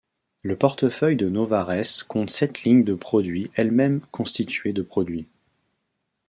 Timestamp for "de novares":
1.15-2.07